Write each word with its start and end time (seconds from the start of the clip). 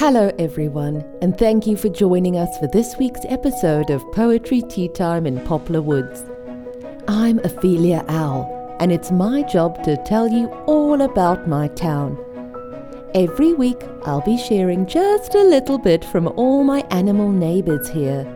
Hello, 0.00 0.32
everyone, 0.38 1.04
and 1.20 1.36
thank 1.36 1.66
you 1.66 1.76
for 1.76 1.90
joining 1.90 2.38
us 2.38 2.56
for 2.56 2.66
this 2.68 2.96
week's 2.96 3.20
episode 3.28 3.90
of 3.90 4.00
Poetry 4.12 4.62
Tea 4.62 4.88
Time 4.88 5.26
in 5.26 5.38
Poplar 5.44 5.82
Woods. 5.82 6.24
I'm 7.06 7.38
Ophelia 7.40 8.02
Owl, 8.08 8.78
and 8.80 8.92
it's 8.92 9.10
my 9.10 9.42
job 9.42 9.84
to 9.84 10.02
tell 10.04 10.26
you 10.26 10.46
all 10.64 11.02
about 11.02 11.46
my 11.46 11.68
town. 11.68 12.16
Every 13.14 13.52
week, 13.52 13.82
I'll 14.06 14.22
be 14.22 14.38
sharing 14.38 14.86
just 14.86 15.34
a 15.34 15.44
little 15.44 15.76
bit 15.76 16.02
from 16.06 16.28
all 16.28 16.64
my 16.64 16.80
animal 16.90 17.30
neighbours 17.30 17.86
here. 17.90 18.26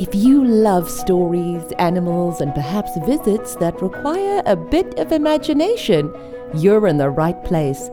If 0.00 0.12
you 0.12 0.44
love 0.44 0.90
stories, 0.90 1.62
animals, 1.78 2.40
and 2.40 2.52
perhaps 2.52 2.90
visits 3.06 3.54
that 3.60 3.80
require 3.80 4.42
a 4.44 4.56
bit 4.56 4.98
of 4.98 5.12
imagination, 5.12 6.12
you're 6.52 6.88
in 6.88 6.98
the 6.98 7.10
right 7.10 7.40
place. 7.44 7.90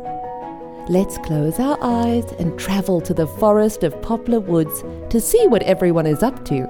Let's 0.89 1.17
close 1.17 1.59
our 1.59 1.77
eyes 1.81 2.23
and 2.39 2.57
travel 2.57 3.01
to 3.01 3.13
the 3.13 3.27
forest 3.27 3.83
of 3.83 4.01
poplar 4.01 4.39
woods 4.39 4.85
to 5.09 5.19
see 5.19 5.45
what 5.47 5.61
everyone 5.63 6.05
is 6.05 6.23
up 6.23 6.45
to. 6.45 6.65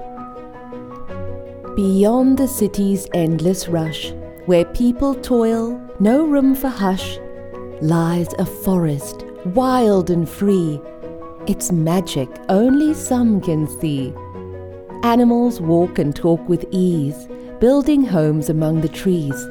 Beyond 1.76 2.36
the 2.36 2.48
city's 2.48 3.06
endless 3.14 3.68
rush, 3.68 4.10
where 4.46 4.64
people 4.64 5.14
toil, 5.14 5.80
no 6.00 6.26
room 6.26 6.56
for 6.56 6.66
hush, 6.66 7.16
lies 7.80 8.26
a 8.40 8.44
forest, 8.44 9.24
wild 9.54 10.10
and 10.10 10.28
free. 10.28 10.80
Its 11.46 11.70
magic 11.70 12.28
only 12.48 12.94
some 12.94 13.40
can 13.40 13.68
see. 13.68 14.12
Animals 15.04 15.60
walk 15.60 16.00
and 16.00 16.16
talk 16.16 16.48
with 16.48 16.66
ease, 16.72 17.28
building 17.60 18.04
homes 18.04 18.50
among 18.50 18.80
the 18.80 18.88
trees. 18.88 19.48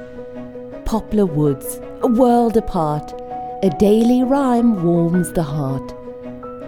Poplar 0.83 1.25
woods, 1.25 1.79
a 2.01 2.07
world 2.07 2.57
apart, 2.57 3.13
a 3.63 3.71
daily 3.71 4.21
rhyme 4.21 4.83
warms 4.83 5.33
the 5.33 5.41
heart. 5.41 5.91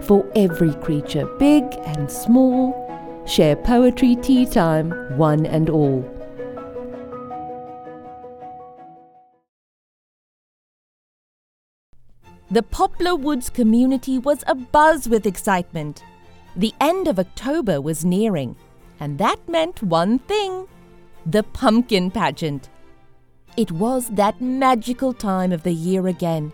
For 0.04 0.28
every 0.34 0.74
creature, 0.74 1.24
big 1.38 1.62
and 1.86 2.10
small, 2.10 2.74
share 3.26 3.54
poetry 3.54 4.16
tea 4.16 4.44
time, 4.44 4.90
one 5.16 5.46
and 5.46 5.70
all. 5.70 6.02
The 12.50 12.64
Poplar 12.64 13.14
Woods 13.14 13.50
community 13.50 14.18
was 14.18 14.42
abuzz 14.44 15.06
with 15.06 15.26
excitement. 15.26 16.02
The 16.56 16.74
end 16.80 17.06
of 17.06 17.20
October 17.20 17.80
was 17.80 18.04
nearing, 18.04 18.56
and 18.98 19.16
that 19.18 19.36
meant 19.48 19.80
one 19.80 20.18
thing 20.18 20.66
the 21.24 21.44
pumpkin 21.44 22.10
pageant. 22.10 22.68
It 23.56 23.70
was 23.70 24.08
that 24.08 24.40
magical 24.40 25.12
time 25.12 25.52
of 25.52 25.62
the 25.62 25.72
year 25.72 26.08
again 26.08 26.52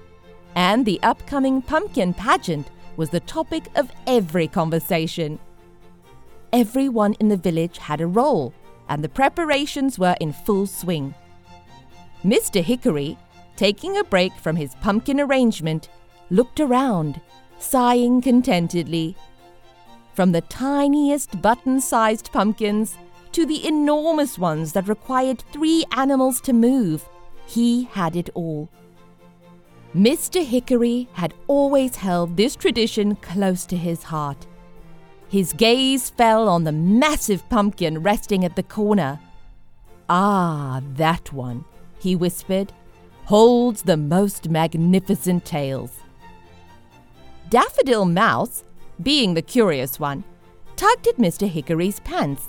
and 0.56 0.86
the 0.86 0.98
upcoming 1.02 1.60
pumpkin 1.60 2.14
pageant 2.14 2.70
was 2.96 3.10
the 3.10 3.20
topic 3.20 3.68
of 3.76 3.92
every 4.06 4.48
conversation. 4.48 5.38
Everyone 6.52 7.12
in 7.20 7.28
the 7.28 7.36
village 7.36 7.76
had 7.76 8.00
a 8.00 8.06
role, 8.06 8.54
and 8.88 9.04
the 9.04 9.08
preparations 9.08 9.98
were 9.98 10.16
in 10.18 10.32
full 10.32 10.66
swing. 10.66 11.14
Mr. 12.24 12.62
Hickory, 12.62 13.18
taking 13.54 13.98
a 13.98 14.04
break 14.04 14.32
from 14.32 14.56
his 14.56 14.74
pumpkin 14.76 15.20
arrangement, 15.20 15.90
looked 16.30 16.58
around, 16.58 17.20
sighing 17.58 18.22
contentedly. 18.22 19.14
From 20.14 20.32
the 20.32 20.40
tiniest 20.40 21.42
button 21.42 21.82
sized 21.82 22.32
pumpkins 22.32 22.96
to 23.32 23.44
the 23.44 23.66
enormous 23.66 24.38
ones 24.38 24.72
that 24.72 24.88
required 24.88 25.44
three 25.52 25.84
animals 25.92 26.40
to 26.40 26.54
move, 26.54 27.06
he 27.44 27.84
had 27.84 28.16
it 28.16 28.30
all. 28.32 28.70
Mr. 29.94 30.44
Hickory 30.44 31.08
had 31.12 31.34
always 31.46 31.96
held 31.96 32.36
this 32.36 32.56
tradition 32.56 33.16
close 33.16 33.64
to 33.66 33.76
his 33.76 34.02
heart. 34.02 34.46
His 35.28 35.52
gaze 35.52 36.10
fell 36.10 36.48
on 36.48 36.64
the 36.64 36.72
massive 36.72 37.48
pumpkin 37.48 38.02
resting 38.02 38.44
at 38.44 38.56
the 38.56 38.62
corner. 38.62 39.18
Ah, 40.08 40.80
that 40.94 41.32
one, 41.32 41.64
he 41.98 42.14
whispered, 42.14 42.72
holds 43.24 43.82
the 43.82 43.96
most 43.96 44.48
magnificent 44.48 45.44
tales. 45.44 45.92
Daffodil 47.48 48.04
Mouse, 48.04 48.64
being 49.02 49.34
the 49.34 49.42
curious 49.42 49.98
one, 49.98 50.24
tugged 50.76 51.06
at 51.06 51.16
Mr. 51.16 51.48
Hickory's 51.48 52.00
pants. 52.00 52.48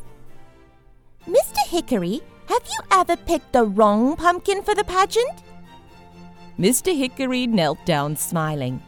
Mr. 1.27 1.65
Hickory, 1.67 2.21
have 2.47 2.63
you 2.65 2.79
ever 2.91 3.15
picked 3.15 3.53
the 3.53 3.65
wrong 3.65 4.15
pumpkin 4.15 4.63
for 4.63 4.75
the 4.75 4.83
pageant? 4.83 5.43
Mr. 6.59 6.97
Hickory 6.97 7.45
knelt 7.45 7.77
down 7.85 8.15
smiling. 8.15 8.81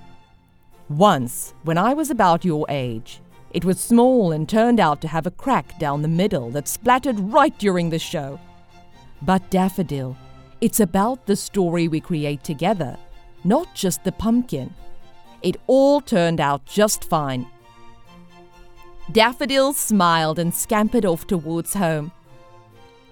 Once, 0.90 1.54
when 1.64 1.78
I 1.78 1.94
was 1.94 2.10
about 2.10 2.44
your 2.44 2.66
age, 2.68 3.22
it 3.52 3.64
was 3.64 3.80
small 3.80 4.32
and 4.32 4.50
turned 4.50 4.80
out 4.80 5.02
to 5.02 5.08
have 5.08 5.28
a 5.28 5.32
crack 5.32 5.78
down 5.78 6.02
the 6.02 6.08
middle 6.08 6.50
that 6.52 6.68
splattered 6.68 7.20
right 7.20 7.56
during 7.60 7.92
the 7.92 8.00
show. 8.00 8.40
But 9.22 9.52
Daffodil, 9.52 10.18
it's 10.62 10.80
about 10.80 11.28
the 11.28 11.36
story 11.36 11.88
we 11.88 12.00
create 12.00 12.44
together, 12.44 12.98
not 13.44 13.76
just 13.76 14.04
the 14.04 14.12
pumpkin. 14.14 14.74
It 15.44 15.58
all 15.68 16.02
turned 16.02 16.42
out 16.42 16.66
just 16.66 17.04
fine. 17.04 17.46
Daffodil 19.12 19.74
smiled 19.74 20.40
and 20.40 20.54
scampered 20.54 21.06
off 21.06 21.28
towards 21.28 21.76
home. 21.76 22.12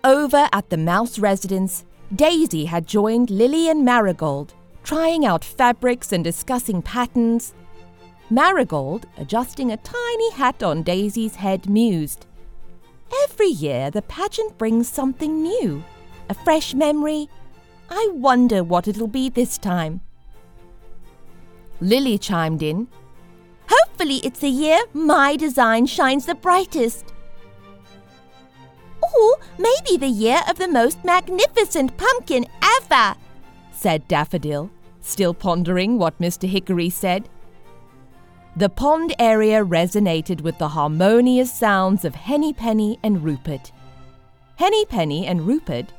Over 0.03 0.49
at 0.51 0.69
the 0.71 0.77
mouse 0.77 1.19
residence, 1.19 1.85
Daisy 2.15 2.65
had 2.65 2.87
joined 2.87 3.29
Lily 3.29 3.69
and 3.69 3.83
Marigold, 3.83 4.53
trying 4.83 5.25
out 5.25 5.43
fabrics 5.43 6.13
and 6.13 6.23
discussing 6.23 6.81
patterns. 6.81 7.53
Marigold, 8.29 9.05
adjusting 9.17 9.71
a 9.71 9.77
tiny 9.77 10.31
hat 10.31 10.63
on 10.63 10.83
Daisy's 10.83 11.35
head, 11.35 11.69
mused. 11.69 12.25
Every 13.23 13.47
year 13.47 13.91
the 13.91 14.01
pageant 14.01 14.57
brings 14.57 14.87
something 14.87 15.41
new, 15.41 15.83
a 16.29 16.33
fresh 16.33 16.73
memory. 16.73 17.29
I 17.89 18.09
wonder 18.13 18.63
what 18.63 18.87
it'll 18.87 19.07
be 19.07 19.29
this 19.29 19.57
time. 19.57 20.01
Lily 21.81 22.17
chimed 22.17 22.63
in. 22.63 22.87
Hopefully, 23.69 24.17
it's 24.23 24.39
the 24.39 24.49
year 24.49 24.79
my 24.93 25.35
design 25.35 25.85
shines 25.85 26.25
the 26.25 26.35
brightest. 26.35 27.13
Or 29.15 29.37
maybe 29.57 29.97
the 29.97 30.07
year 30.07 30.41
of 30.49 30.57
the 30.57 30.67
most 30.67 31.03
magnificent 31.03 31.97
pumpkin 31.97 32.45
ever, 32.61 33.15
said 33.71 34.07
Daffodil, 34.07 34.69
still 35.01 35.33
pondering 35.33 35.97
what 35.97 36.19
Mr. 36.19 36.47
Hickory 36.47 36.89
said. 36.89 37.29
The 38.55 38.69
pond 38.69 39.13
area 39.19 39.63
resonated 39.63 40.41
with 40.41 40.57
the 40.57 40.69
harmonious 40.69 41.53
sounds 41.53 42.03
of 42.03 42.15
Henny 42.15 42.53
Penny 42.53 42.97
and 43.03 43.23
Rupert. 43.23 43.71
Henny 44.55 44.85
Penny 44.85 45.27
and 45.27 45.45
Rupert, 45.45 45.93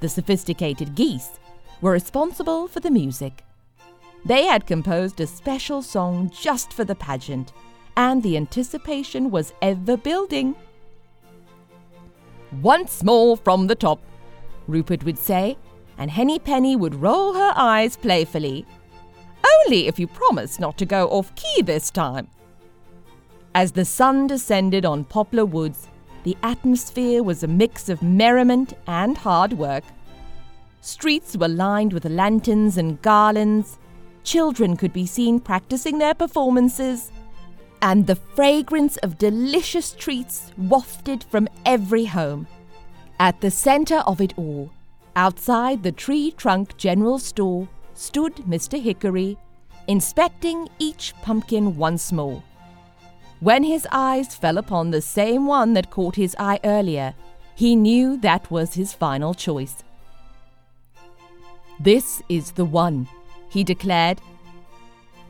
the 0.00 0.08
sophisticated 0.08 0.94
geese, 0.94 1.40
were 1.80 1.90
responsible 1.90 2.68
for 2.68 2.80
the 2.80 2.90
music. 2.90 3.44
They 4.24 4.44
had 4.44 4.66
composed 4.66 5.20
a 5.20 5.26
special 5.26 5.82
song 5.82 6.30
just 6.30 6.72
for 6.72 6.84
the 6.84 6.94
pageant, 6.94 7.52
and 7.96 8.22
the 8.22 8.36
anticipation 8.36 9.30
was 9.30 9.52
ever 9.60 9.96
building. 9.96 10.54
Once 12.62 13.02
more 13.02 13.36
from 13.36 13.66
the 13.66 13.74
top, 13.74 14.00
Rupert 14.66 15.04
would 15.04 15.18
say, 15.18 15.56
and 15.98 16.10
Henny 16.10 16.38
Penny 16.38 16.76
would 16.76 16.94
roll 16.94 17.34
her 17.34 17.52
eyes 17.56 17.96
playfully. 17.96 18.66
Only 19.64 19.86
if 19.86 19.98
you 19.98 20.06
promise 20.06 20.58
not 20.58 20.76
to 20.78 20.86
go 20.86 21.08
off 21.08 21.34
key 21.34 21.62
this 21.62 21.90
time. 21.90 22.28
As 23.54 23.72
the 23.72 23.84
sun 23.84 24.26
descended 24.26 24.84
on 24.84 25.04
Poplar 25.04 25.44
Woods, 25.44 25.88
the 26.24 26.36
atmosphere 26.42 27.22
was 27.22 27.42
a 27.42 27.48
mix 27.48 27.88
of 27.88 28.02
merriment 28.02 28.74
and 28.86 29.16
hard 29.16 29.54
work. 29.54 29.84
Streets 30.80 31.36
were 31.36 31.48
lined 31.48 31.92
with 31.92 32.04
lanterns 32.04 32.76
and 32.76 33.00
garlands. 33.02 33.78
Children 34.24 34.76
could 34.76 34.92
be 34.92 35.06
seen 35.06 35.40
practicing 35.40 35.98
their 35.98 36.14
performances 36.14 37.10
and 37.82 38.06
the 38.06 38.16
fragrance 38.16 38.96
of 38.98 39.18
delicious 39.18 39.92
treats 39.92 40.52
wafted 40.56 41.24
from 41.24 41.48
every 41.64 42.04
home. 42.04 42.46
At 43.18 43.40
the 43.40 43.50
center 43.50 43.98
of 43.98 44.20
it 44.20 44.34
all, 44.36 44.70
outside 45.14 45.82
the 45.82 45.92
tree 45.92 46.32
trunk 46.32 46.76
general 46.76 47.18
store, 47.18 47.68
stood 47.94 48.36
Mr. 48.36 48.80
Hickory, 48.80 49.38
inspecting 49.88 50.68
each 50.78 51.14
pumpkin 51.22 51.76
once 51.76 52.12
more. 52.12 52.42
When 53.40 53.64
his 53.64 53.86
eyes 53.92 54.34
fell 54.34 54.58
upon 54.58 54.90
the 54.90 55.02
same 55.02 55.46
one 55.46 55.74
that 55.74 55.90
caught 55.90 56.16
his 56.16 56.34
eye 56.38 56.60
earlier, 56.64 57.14
he 57.54 57.76
knew 57.76 58.16
that 58.18 58.50
was 58.50 58.74
his 58.74 58.92
final 58.92 59.34
choice. 59.34 59.82
This 61.78 62.22
is 62.28 62.52
the 62.52 62.64
one, 62.64 63.08
he 63.50 63.62
declared. 63.64 64.20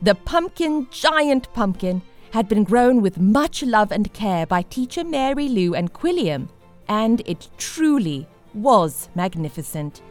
The 0.01 0.15
pumpkin, 0.15 0.87
giant 0.91 1.51
pumpkin, 1.53 2.01
had 2.37 2.47
been 2.47 2.63
grown 2.63 3.01
with 3.01 3.17
much 3.17 3.63
love 3.63 3.91
and 3.91 4.13
care 4.13 4.45
by 4.45 4.61
teacher 4.61 5.03
Mary 5.03 5.49
Lou 5.49 5.73
and 5.73 5.91
Quilliam, 5.91 6.47
and 6.87 7.23
it 7.25 7.49
truly 7.57 8.27
was 8.53 9.09
magnificent. 9.15 10.03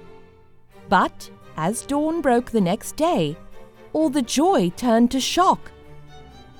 But 0.88 1.30
as 1.56 1.86
dawn 1.86 2.20
broke 2.22 2.50
the 2.50 2.60
next 2.60 2.96
day, 2.96 3.36
all 3.92 4.10
the 4.10 4.22
joy 4.22 4.72
turned 4.76 5.12
to 5.12 5.20
shock. 5.20 5.70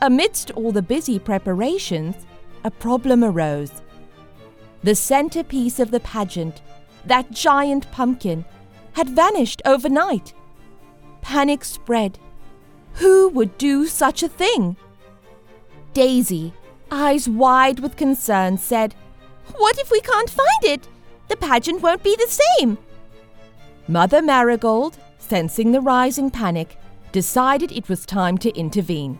Amidst 0.01 0.53
all 0.53 0.71
the 0.71 0.83
busy 0.83 1.19
preparations, 1.19 2.15
a 2.63 2.71
problem 2.71 3.25
arose. 3.25 3.83
The 4.85 4.95
centerpiece 4.95 5.81
of 5.81 5.91
the 5.91 5.99
pageant, 5.99 6.63
that 7.07 7.33
giant 7.33 7.91
pumpkin, 7.91 8.45
had 8.93 9.09
vanished 9.11 9.63
overnight. 9.65 10.33
Panic 11.23 11.65
spread. 11.65 12.21
Who 13.01 13.31
would 13.31 13.59
do 13.59 13.89
such 13.89 14.23
a 14.23 14.29
thing? 14.29 14.77
Daisy, 15.97 16.53
eyes 16.91 17.27
wide 17.27 17.81
with 17.81 17.97
concern, 17.97 18.59
said, 18.59 18.95
What 19.57 19.79
if 19.79 19.91
we 19.91 20.03
can't 20.03 20.29
find 20.29 20.65
it? 20.65 20.87
The 21.29 21.39
pageant 21.39 21.81
won't 21.81 22.03
be 22.03 22.15
the 22.15 22.39
same. 22.59 22.77
Mother 23.89 24.21
Marigold, 24.21 24.99
sensing 25.19 25.73
the 25.73 25.81
rising 25.81 26.31
panic, 26.31 26.79
decided 27.13 27.73
it 27.73 27.89
was 27.89 28.05
time 28.05 28.37
to 28.37 28.55
intervene. 28.55 29.19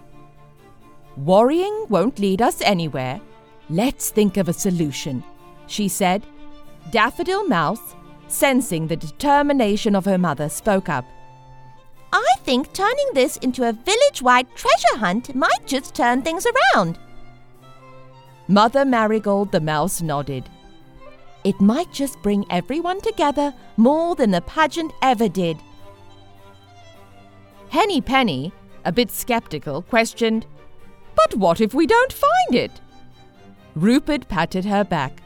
Worrying 1.17 1.87
won't 1.89 2.19
lead 2.19 2.43
us 2.43 2.61
anywhere. 2.61 3.23
Let's 3.71 4.11
think 4.11 4.37
of 4.37 4.51
a 4.51 4.53
solution, 4.53 5.25
she 5.69 5.89
said. 5.89 6.27
Daffodil 6.91 7.49
Mouse, 7.49 7.95
sensing 8.29 8.87
the 8.87 8.97
determination 8.97 9.97
of 9.97 10.05
her 10.05 10.19
mother, 10.19 10.51
spoke 10.51 10.91
up. 10.91 11.07
I 12.13 12.35
think 12.45 12.73
turning 12.73 13.11
this 13.15 13.37
into 13.39 13.69
a 13.69 13.73
village 13.73 14.23
wide 14.23 14.47
treasure 14.55 14.99
hunt 14.99 15.35
might 15.35 15.67
just 15.67 15.95
turn 15.95 16.23
things 16.23 16.47
around. 16.47 16.99
Mother 18.49 18.85
Marigold 18.85 19.51
the 19.53 19.61
Mouse 19.61 20.01
nodded. 20.01 20.49
It 21.45 21.61
might 21.61 21.93
just 21.93 22.23
bring 22.23 22.45
everyone 22.51 23.01
together 23.01 23.55
more 23.77 24.15
than 24.15 24.31
the 24.31 24.41
pageant 24.41 24.93
ever 25.03 25.29
did. 25.29 25.59
Henny 27.69 28.01
Penny, 28.01 28.53
a 28.85 28.93
bit 28.93 29.11
skeptical, 29.11 29.83
questioned, 29.83 30.47
But 31.15 31.35
what 31.37 31.61
if 31.61 31.75
we 31.75 31.87
don't 31.87 32.13
find 32.13 32.55
it? 32.55 32.81
Rupert 33.75 34.29
patted 34.29 34.65
her 34.65 34.85
back. 34.85 35.21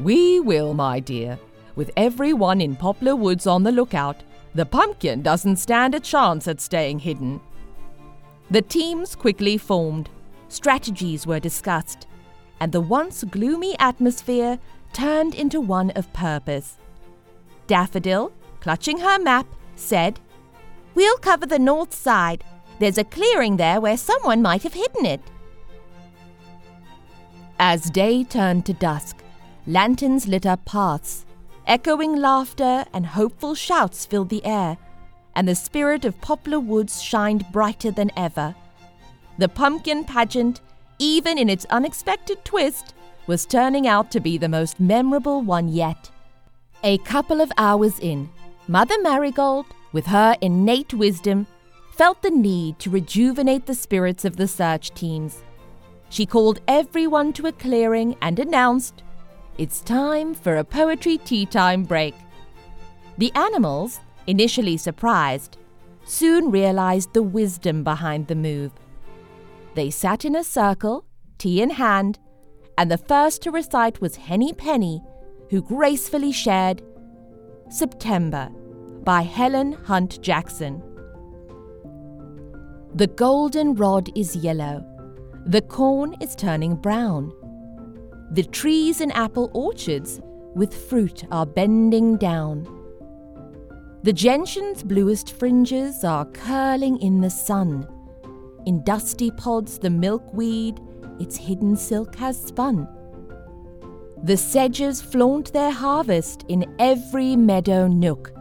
We 0.00 0.40
will, 0.40 0.74
my 0.74 1.00
dear. 1.00 1.38
With 1.76 1.90
everyone 1.96 2.60
in 2.60 2.76
Poplar 2.76 3.14
Woods 3.14 3.46
on 3.46 3.62
the 3.62 3.72
lookout, 3.72 4.22
the 4.54 4.66
pumpkin 4.66 5.22
doesn't 5.22 5.56
stand 5.56 5.94
a 5.94 6.00
chance 6.00 6.48
at 6.48 6.60
staying 6.60 7.00
hidden. 7.00 7.40
The 8.50 8.62
teams 8.62 9.14
quickly 9.14 9.58
formed, 9.58 10.08
strategies 10.48 11.26
were 11.26 11.40
discussed, 11.40 12.06
and 12.60 12.72
the 12.72 12.80
once 12.80 13.24
gloomy 13.24 13.78
atmosphere 13.78 14.58
turned 14.92 15.34
into 15.34 15.60
one 15.60 15.90
of 15.90 16.12
purpose. 16.12 16.76
Daffodil, 17.66 18.32
clutching 18.60 18.98
her 18.98 19.18
map, 19.18 19.46
said, 19.76 20.18
We'll 20.94 21.18
cover 21.18 21.46
the 21.46 21.58
north 21.58 21.94
side. 21.94 22.42
There's 22.78 22.98
a 22.98 23.04
clearing 23.04 23.56
there 23.56 23.80
where 23.80 23.96
someone 23.96 24.42
might 24.42 24.62
have 24.62 24.72
hidden 24.72 25.04
it. 25.04 25.20
As 27.58 27.90
day 27.90 28.24
turned 28.24 28.64
to 28.66 28.72
dusk, 28.72 29.22
lanterns 29.66 30.26
lit 30.26 30.46
up 30.46 30.64
paths. 30.64 31.26
Echoing 31.68 32.16
laughter 32.16 32.86
and 32.94 33.04
hopeful 33.04 33.54
shouts 33.54 34.06
filled 34.06 34.30
the 34.30 34.42
air, 34.42 34.78
and 35.36 35.46
the 35.46 35.54
spirit 35.54 36.06
of 36.06 36.18
Poplar 36.22 36.58
Woods 36.58 37.02
shined 37.02 37.44
brighter 37.52 37.90
than 37.90 38.10
ever. 38.16 38.54
The 39.36 39.50
pumpkin 39.50 40.04
pageant, 40.04 40.62
even 40.98 41.36
in 41.36 41.50
its 41.50 41.66
unexpected 41.66 42.42
twist, 42.42 42.94
was 43.26 43.44
turning 43.44 43.86
out 43.86 44.10
to 44.12 44.20
be 44.20 44.38
the 44.38 44.48
most 44.48 44.80
memorable 44.80 45.42
one 45.42 45.68
yet. 45.68 46.10
A 46.82 46.96
couple 46.98 47.42
of 47.42 47.52
hours 47.58 47.98
in, 47.98 48.30
Mother 48.66 48.96
Marigold, 49.02 49.66
with 49.92 50.06
her 50.06 50.36
innate 50.40 50.94
wisdom, 50.94 51.46
felt 51.92 52.22
the 52.22 52.30
need 52.30 52.78
to 52.78 52.88
rejuvenate 52.88 53.66
the 53.66 53.74
spirits 53.74 54.24
of 54.24 54.36
the 54.36 54.48
search 54.48 54.94
teams. 54.94 55.42
She 56.08 56.24
called 56.24 56.62
everyone 56.66 57.34
to 57.34 57.46
a 57.46 57.52
clearing 57.52 58.16
and 58.22 58.38
announced, 58.38 59.02
It's 59.58 59.80
time 59.80 60.34
for 60.34 60.56
a 60.56 60.62
poetry 60.62 61.18
tea 61.18 61.44
time 61.44 61.82
break. 61.82 62.14
The 63.18 63.32
animals, 63.34 63.98
initially 64.28 64.76
surprised, 64.76 65.58
soon 66.04 66.52
realized 66.52 67.12
the 67.12 67.24
wisdom 67.24 67.82
behind 67.82 68.28
the 68.28 68.36
move. 68.36 68.70
They 69.74 69.90
sat 69.90 70.24
in 70.24 70.36
a 70.36 70.44
circle, 70.44 71.04
tea 71.38 71.60
in 71.60 71.70
hand, 71.70 72.20
and 72.78 72.88
the 72.88 72.98
first 72.98 73.42
to 73.42 73.50
recite 73.50 74.00
was 74.00 74.14
Henny 74.14 74.52
Penny, 74.52 75.02
who 75.50 75.60
gracefully 75.60 76.30
shared 76.30 76.80
September 77.68 78.50
by 79.02 79.22
Helen 79.22 79.72
Hunt 79.72 80.22
Jackson. 80.22 80.80
The 82.94 83.08
golden 83.08 83.74
rod 83.74 84.08
is 84.16 84.36
yellow, 84.36 84.84
the 85.46 85.62
corn 85.62 86.14
is 86.20 86.36
turning 86.36 86.76
brown. 86.76 87.32
The 88.30 88.42
trees 88.42 89.00
in 89.00 89.10
apple 89.12 89.50
orchards 89.54 90.20
with 90.54 90.74
fruit 90.88 91.24
are 91.30 91.46
bending 91.46 92.16
down. 92.16 92.66
The 94.02 94.12
gentian's 94.12 94.82
bluest 94.82 95.32
fringes 95.32 96.04
are 96.04 96.26
curling 96.26 96.98
in 97.00 97.20
the 97.20 97.30
sun. 97.30 97.88
In 98.66 98.84
dusty 98.84 99.30
pods, 99.30 99.78
the 99.78 99.90
milkweed 99.90 100.78
its 101.18 101.36
hidden 101.36 101.74
silk 101.74 102.14
has 102.16 102.40
spun. 102.40 102.86
The 104.22 104.36
sedges 104.36 105.00
flaunt 105.00 105.52
their 105.52 105.70
harvest 105.70 106.44
in 106.48 106.64
every 106.78 107.34
meadow 107.34 107.88
nook, 107.88 108.32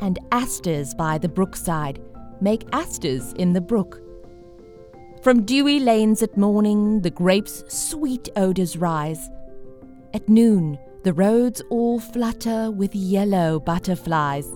and 0.00 0.18
asters 0.32 0.94
by 0.94 1.18
the 1.18 1.28
brookside 1.28 2.00
make 2.40 2.64
asters 2.72 3.32
in 3.34 3.52
the 3.52 3.60
brook. 3.60 4.00
From 5.22 5.42
dewy 5.42 5.80
lanes 5.80 6.22
at 6.22 6.36
morning, 6.36 7.00
the 7.00 7.10
grapes' 7.10 7.64
sweet 7.66 8.28
odours 8.36 8.76
rise. 8.76 9.28
At 10.14 10.28
noon, 10.28 10.78
the 11.02 11.12
roads 11.12 11.60
all 11.70 11.98
flutter 11.98 12.70
with 12.70 12.94
yellow 12.94 13.58
butterflies. 13.58 14.48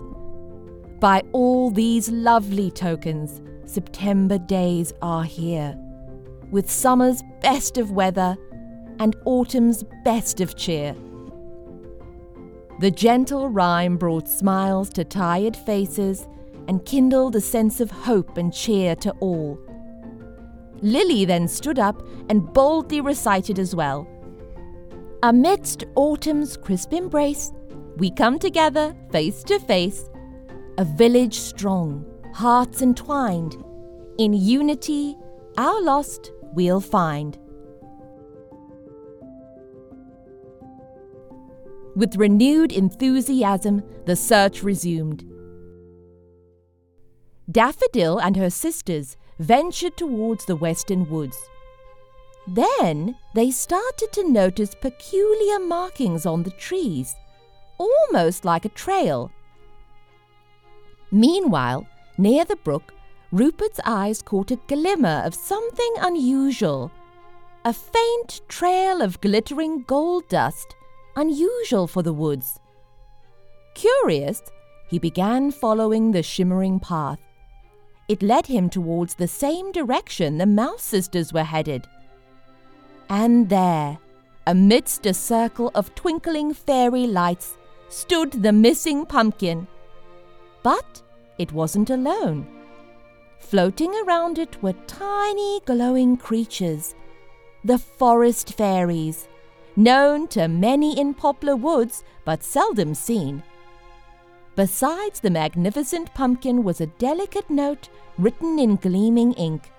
By 1.00 1.23
all 1.32 1.70
these 1.70 2.11
lovely 2.11 2.70
tokens, 2.70 3.41
September 3.67 4.38
days 4.38 4.93
are 5.03 5.25
here, 5.25 5.76
with 6.53 6.70
summer's 6.70 7.23
best 7.41 7.76
of 7.76 7.91
weather 7.91 8.37
and 9.00 9.17
autumn's 9.25 9.82
best 10.05 10.41
of 10.41 10.56
cheer. 10.56 10.94
The 12.79 12.93
gentle 12.93 13.49
rhyme 13.49 13.97
brought 13.97 14.29
smiles 14.29 14.91
to 14.91 15.05
tired 15.05 15.56
faces 15.56 16.29
and 16.69 16.85
kindled 16.85 17.34
a 17.34 17.41
sense 17.41 17.81
of 17.81 17.91
hope 17.91 18.36
and 18.36 18.53
cheer 18.53 18.94
to 18.96 19.10
all. 19.19 19.58
Lily 20.82 21.24
then 21.24 21.48
stood 21.48 21.79
up 21.79 22.03
and 22.29 22.53
boldly 22.53 23.01
recited 23.01 23.58
as 23.58 23.74
well. 23.74 24.06
Amidst 25.22 25.84
autumn's 25.94 26.56
crisp 26.56 26.93
embrace, 26.93 27.53
we 27.96 28.10
come 28.10 28.39
together 28.39 28.94
face 29.10 29.44
to 29.44 29.60
face, 29.60 30.10
a 30.79 30.84
village 30.84 31.39
strong, 31.39 32.05
hearts 32.34 32.82
entwined. 32.82 33.56
In 34.19 34.32
unity, 34.32 35.17
our 35.56 35.81
lost 35.81 36.32
we'll 36.55 36.81
find. 36.81 37.39
With 41.94 42.17
renewed 42.17 42.72
enthusiasm, 42.72 43.82
the 44.06 44.17
search 44.17 44.62
resumed. 44.62 45.24
Daffodil 47.51 48.19
and 48.19 48.36
her 48.36 48.48
sisters 48.48 49.17
ventured 49.43 49.96
towards 49.96 50.44
the 50.44 50.56
western 50.56 51.08
woods. 51.11 51.37
Then 52.46 53.17
they 53.34 53.51
started 53.51 54.13
to 54.13 54.29
notice 54.29 54.75
peculiar 54.75 55.58
markings 55.58 56.27
on 56.27 56.43
the 56.43 56.51
trees, 56.51 57.15
almost 57.79 58.44
like 58.44 58.65
a 58.65 58.70
trail. 58.70 59.31
Meanwhile, 61.11 61.87
near 62.19 62.44
the 62.44 62.56
brook, 62.56 62.94
Rupert's 63.32 63.81
eyes 63.84 64.22
caught 64.22 64.51
a 64.51 64.61
glimmer 64.69 65.22
of 65.25 65.34
something 65.34 65.94
unusual 65.99 66.91
a 67.65 67.72
faint 67.72 68.41
trail 68.49 69.01
of 69.01 69.20
glittering 69.20 69.82
gold 69.82 70.29
dust, 70.29 70.75
unusual 71.15 71.87
for 71.87 72.03
the 72.03 72.13
woods. 72.13 72.58
Curious, 73.75 74.43
he 74.89 74.99
began 74.99 75.53
following 75.53 76.11
the 76.11 76.25
shimmering 76.25 76.81
path. 76.81 77.20
It 78.09 78.23
led 78.23 78.47
him 78.47 78.69
towards 78.69 79.15
the 79.15 79.29
same 79.29 79.73
direction 79.73 80.39
the 80.39 80.47
Mouse 80.47 80.82
sisters 80.82 81.32
were 81.32 81.44
headed. 81.44 81.87
And 83.09 83.49
there, 83.49 83.99
amidst 84.47 85.06
a 85.06 85.15
circle 85.15 85.71
of 85.75 85.94
twinkling 85.94 86.55
fairy 86.55 87.06
lights, 87.06 87.56
stood 87.89 88.32
the 88.32 88.53
missing 88.53 89.06
pumpkin. 89.06 89.67
But 90.63 91.03
it 91.39 91.53
wasn't 91.53 91.91
alone. 91.91 92.47
Floating 93.39 93.94
around 94.05 94.39
it 94.39 94.63
were 94.63 94.75
tiny 94.87 95.61
glowing 95.67 96.17
creatures, 96.17 96.94
the 97.65 97.79
forest 97.79 98.55
fairies, 98.55 99.29
known 99.77 100.27
to 100.29 100.49
many 100.49 100.99
in 100.99 101.15
Poplar 101.15 101.56
Woods 101.56 102.03
but 102.25 102.43
seldom 102.43 102.94
seen. 102.94 103.43
Besides 104.55 105.21
the 105.21 105.31
magnificent 105.31 106.13
pumpkin 106.13 106.63
was 106.63 106.81
a 106.81 106.87
delicate 106.87 107.49
note 107.49 107.89
written 108.19 108.59
in 108.59 108.77
gleaming 108.77 109.32
ink. 109.32 109.73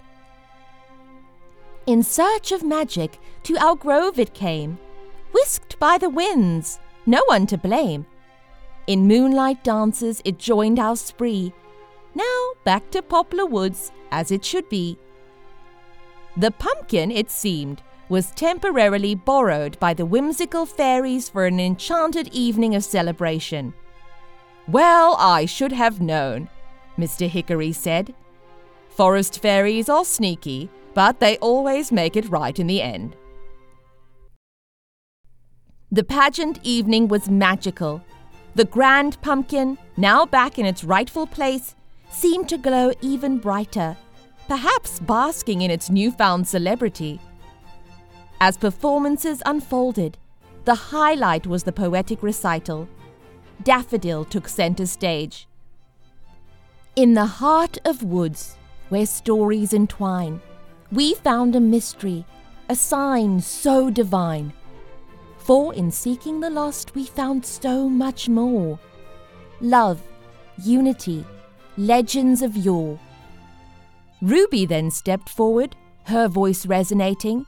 In 1.85 2.01
search 2.01 2.51
of 2.51 2.63
magic, 2.63 3.19
to 3.43 3.57
our 3.57 3.75
grove 3.75 4.17
it 4.17 4.33
came, 4.33 4.79
whisked 5.31 5.77
by 5.79 5.97
the 5.97 6.09
winds, 6.09 6.79
no 7.05 7.21
one 7.27 7.45
to 7.47 7.57
blame. 7.57 8.05
In 8.87 9.07
moonlight 9.07 9.63
dances 9.63 10.21
it 10.25 10.39
joined 10.39 10.79
our 10.79 10.95
spree. 10.95 11.53
Now 12.15 12.53
back 12.63 12.89
to 12.91 13.01
Poplar 13.01 13.45
Woods, 13.45 13.91
as 14.11 14.31
it 14.31 14.43
should 14.43 14.69
be. 14.69 14.97
The 16.35 16.51
pumpkin, 16.51 17.11
it 17.11 17.29
seemed, 17.29 17.83
was 18.09 18.31
temporarily 18.31 19.13
borrowed 19.13 19.79
by 19.79 19.93
the 19.93 20.05
whimsical 20.05 20.65
fairies 20.65 21.29
for 21.29 21.45
an 21.45 21.59
enchanted 21.59 22.27
evening 22.29 22.73
of 22.73 22.83
celebration. 22.83 23.73
Well, 24.67 25.17
I 25.19 25.45
should 25.45 25.73
have 25.73 25.99
known, 25.99 26.49
Mr. 26.97 27.27
Hickory 27.27 27.73
said. 27.73 28.13
Forest 28.89 29.41
fairies 29.41 29.89
are 29.89 30.05
sneaky, 30.05 30.69
but 30.93 31.19
they 31.19 31.37
always 31.37 31.91
make 31.91 32.15
it 32.15 32.29
right 32.29 32.57
in 32.57 32.67
the 32.67 32.81
end. 32.81 33.15
The 35.91 36.03
pageant 36.03 36.59
evening 36.63 37.07
was 37.07 37.29
magical. 37.29 38.01
The 38.55 38.65
grand 38.65 39.21
pumpkin, 39.21 39.77
now 39.97 40.25
back 40.25 40.57
in 40.57 40.65
its 40.65 40.83
rightful 40.83 41.27
place, 41.27 41.75
seemed 42.09 42.47
to 42.49 42.57
glow 42.57 42.93
even 43.01 43.39
brighter, 43.39 43.97
perhaps 44.47 44.99
basking 44.99 45.61
in 45.61 45.71
its 45.71 45.89
newfound 45.89 46.47
celebrity. 46.47 47.19
As 48.39 48.57
performances 48.57 49.41
unfolded, 49.45 50.17
the 50.65 50.75
highlight 50.75 51.47
was 51.47 51.63
the 51.63 51.71
poetic 51.71 52.23
recital. 52.23 52.87
Daffodil 53.61 54.25
took 54.25 54.47
center 54.47 54.85
stage. 54.85 55.47
In 56.95 57.13
the 57.13 57.25
heart 57.25 57.77
of 57.85 58.03
woods, 58.03 58.57
where 58.89 59.05
stories 59.05 59.73
entwine, 59.73 60.41
we 60.91 61.13
found 61.15 61.55
a 61.55 61.59
mystery, 61.59 62.25
a 62.69 62.75
sign 62.75 63.41
so 63.41 63.89
divine. 63.89 64.53
For 65.37 65.73
in 65.73 65.91
seeking 65.91 66.39
the 66.39 66.49
lost, 66.49 66.95
we 66.95 67.05
found 67.05 67.45
so 67.45 67.89
much 67.89 68.29
more 68.29 68.79
love, 69.59 70.01
unity, 70.63 71.25
legends 71.77 72.41
of 72.41 72.55
yore. 72.55 72.99
Ruby 74.21 74.65
then 74.65 74.91
stepped 74.91 75.29
forward, 75.29 75.75
her 76.05 76.27
voice 76.27 76.65
resonating. 76.65 77.45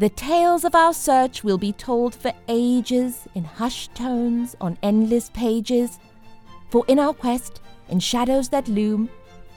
The 0.00 0.08
tales 0.08 0.64
of 0.64 0.74
our 0.74 0.94
search 0.94 1.44
will 1.44 1.58
be 1.58 1.74
told 1.74 2.14
for 2.14 2.32
ages 2.48 3.28
in 3.34 3.44
hushed 3.44 3.94
tones 3.94 4.56
on 4.58 4.78
endless 4.82 5.28
pages. 5.28 5.98
For 6.70 6.86
in 6.88 6.98
our 6.98 7.12
quest, 7.12 7.60
in 7.90 8.00
shadows 8.00 8.48
that 8.48 8.66
loom, 8.66 9.10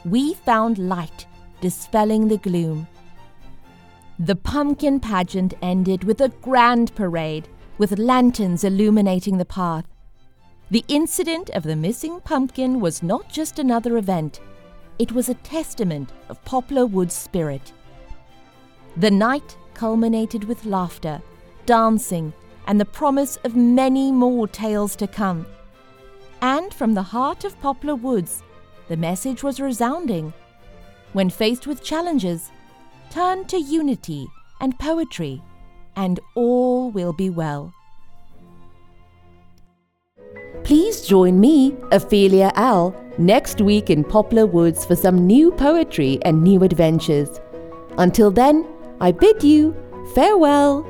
we 0.03 0.33
found 0.33 0.77
light 0.77 1.27
dispelling 1.61 2.27
the 2.27 2.39
gloom. 2.39 2.89
The 4.19 4.35
pumpkin 4.35 4.99
pageant 4.99 5.53
ended 5.61 6.03
with 6.03 6.19
a 6.19 6.33
grand 6.41 6.93
parade, 6.93 7.47
with 7.77 7.97
lanterns 7.97 8.65
illuminating 8.65 9.37
the 9.37 9.45
path. 9.45 9.85
The 10.69 10.83
incident 10.89 11.51
of 11.51 11.63
the 11.63 11.77
missing 11.77 12.19
pumpkin 12.19 12.81
was 12.81 13.01
not 13.01 13.29
just 13.29 13.59
another 13.59 13.95
event, 13.95 14.41
it 14.99 15.13
was 15.13 15.29
a 15.29 15.35
testament 15.35 16.11
of 16.27 16.43
Poplar 16.43 16.85
Wood's 16.85 17.15
spirit. 17.15 17.71
The 18.97 19.09
night 19.09 19.55
culminated 19.73 20.43
with 20.43 20.65
laughter, 20.65 21.21
dancing, 21.65 22.33
and 22.67 22.79
the 22.79 22.85
promise 22.85 23.37
of 23.43 23.55
many 23.55 24.11
more 24.11 24.47
tales 24.47 24.95
to 24.97 25.07
come. 25.07 25.45
And 26.41 26.73
from 26.73 26.93
the 26.93 27.03
heart 27.03 27.43
of 27.43 27.59
Poplar 27.61 27.95
Woods, 27.95 28.43
the 28.87 28.97
message 28.97 29.43
was 29.43 29.59
resounding 29.59 30.33
when 31.13 31.29
faced 31.29 31.67
with 31.67 31.83
challenges, 31.83 32.51
turn 33.09 33.45
to 33.45 33.59
unity 33.59 34.27
and 34.59 34.77
poetry, 34.79 35.41
and 35.95 36.19
all 36.35 36.89
will 36.89 37.13
be 37.13 37.29
well. 37.29 37.73
Please 40.63 41.01
join 41.01 41.39
me, 41.39 41.75
Ophelia 41.91 42.51
Owl, 42.55 42.95
next 43.17 43.61
week 43.61 43.89
in 43.89 44.03
Poplar 44.03 44.45
Woods 44.45 44.85
for 44.85 44.95
some 44.95 45.27
new 45.27 45.51
poetry 45.51 46.19
and 46.23 46.41
new 46.43 46.63
adventures. 46.63 47.39
Until 47.97 48.31
then, 48.31 48.65
I 49.03 49.11
bid 49.11 49.43
you 49.43 49.75
farewell. 50.15 50.87